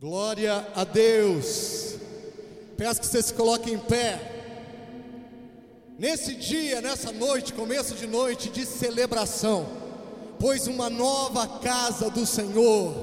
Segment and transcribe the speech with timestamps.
[0.00, 1.96] Glória a Deus.
[2.76, 4.20] Peço que você se coloque em pé.
[5.98, 9.66] Nesse dia, nessa noite, começo de noite de celebração,
[10.38, 12.94] pois uma nova casa do Senhor,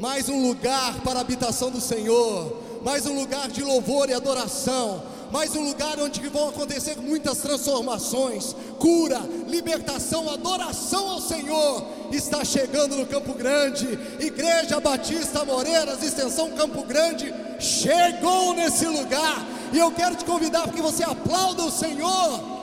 [0.00, 5.02] mais um lugar para a habitação do Senhor, mais um lugar de louvor e adoração,
[5.30, 11.86] mais um lugar onde vão acontecer muitas transformações, cura, libertação, adoração ao Senhor.
[12.10, 13.86] Está chegando no Campo Grande,
[14.18, 19.46] Igreja Batista Moreiras, Extensão Campo Grande, chegou nesse lugar.
[19.72, 22.60] E eu quero te convidar para que você aplauda o Senhor.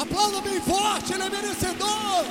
[0.00, 2.24] Aplauda bem forte, Ele é merecedor.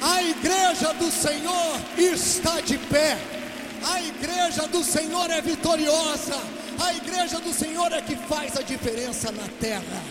[0.00, 3.39] A igreja do Senhor está de pé.
[3.84, 6.36] A igreja do Senhor é vitoriosa.
[6.82, 10.02] A igreja do Senhor é que faz a diferença na terra.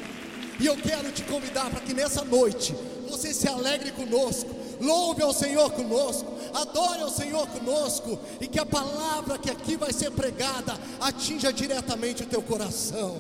[0.60, 2.76] E eu quero te convidar para que nessa noite
[3.10, 8.66] você se alegre conosco, louve ao Senhor conosco, adore ao Senhor conosco e que a
[8.66, 13.18] palavra que aqui vai ser pregada atinja diretamente o teu coração.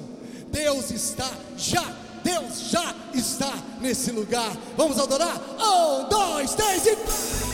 [0.51, 1.83] Deus está já,
[2.23, 4.55] Deus já está nesse lugar.
[4.75, 5.39] Vamos adorar?
[5.59, 7.48] Um, dois, três e.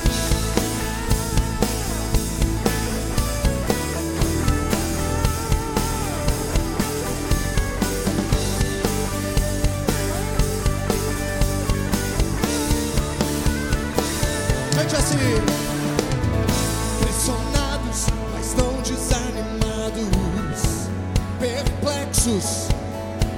[22.25, 22.67] Perplexos,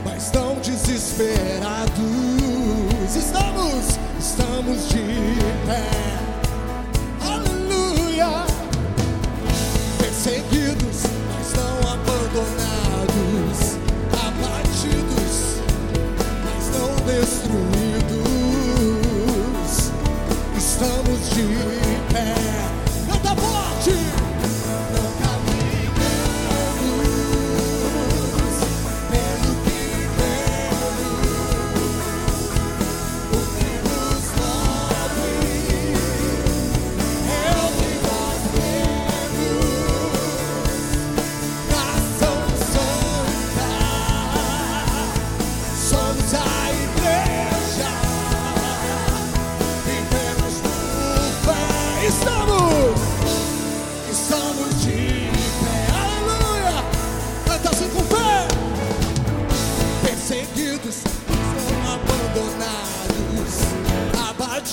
[0.06, 1.92] mas não desesperados.
[3.14, 5.04] Estamos, estamos de
[5.66, 6.07] pé.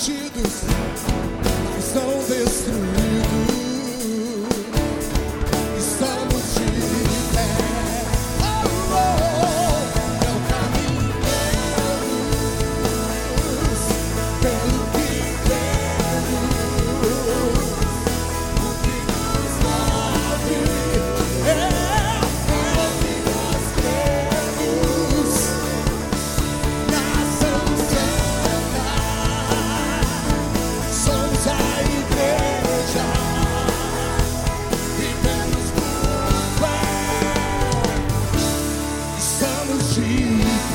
[0.05, 1.14] Abatidos,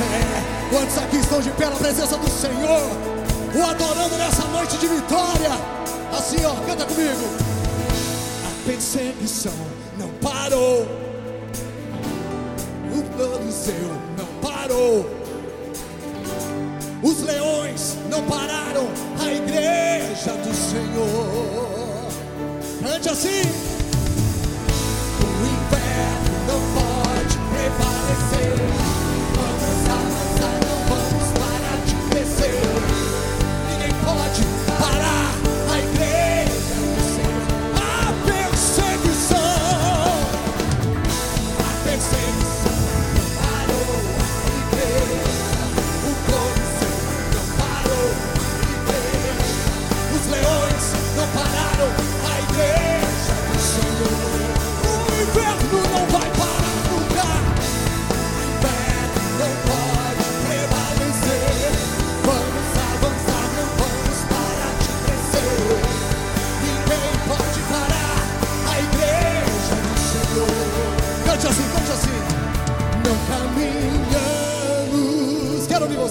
[0.01, 0.43] pé.
[0.69, 2.81] Quantos aqui estão de pé na presença do Senhor?
[3.53, 5.51] O adorando nessa noite de vitória.
[6.17, 7.29] Assim, ó, canta comigo.
[8.45, 9.53] A perseguição
[9.97, 10.87] não parou.
[12.93, 15.05] O Coliseu não parou.
[17.03, 18.87] Os leões não pararam.
[19.19, 22.07] A igreja do Senhor.
[22.81, 23.80] Cante assim.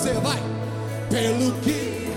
[0.00, 0.38] Você, vai.
[1.10, 2.08] Pelo que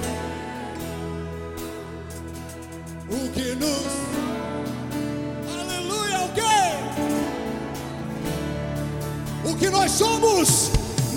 [3.09, 3.83] o que nos
[5.51, 6.41] Aleluia, o quê?
[9.43, 10.71] O que nós somos?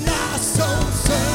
[0.04, 1.25] Nação Santa.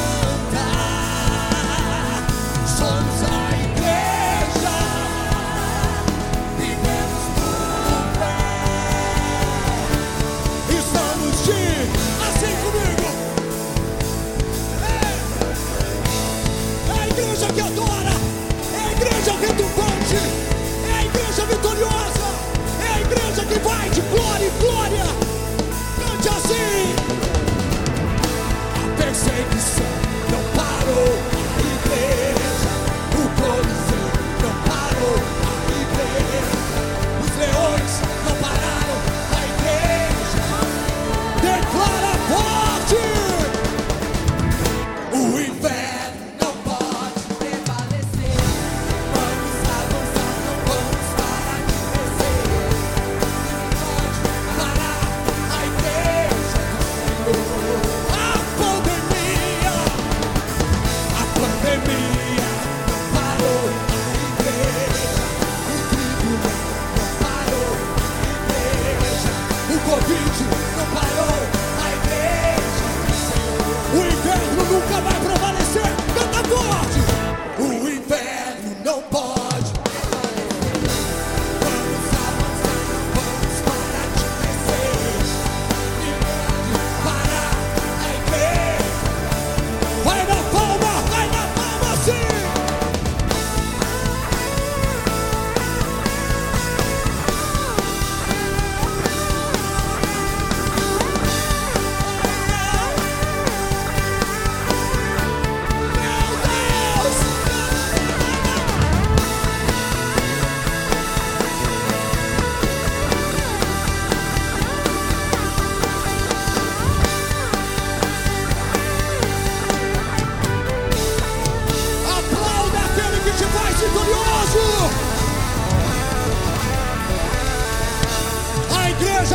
[17.54, 18.21] que adora.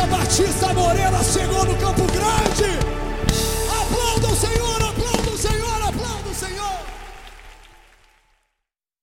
[0.09, 2.96] Batista Moreira chegou no Campo Grande.